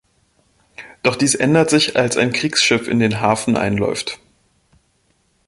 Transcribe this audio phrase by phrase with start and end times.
[1.03, 4.17] Doch dies ändert sich, als ein Kriegsschiff in den Hafen einläuft.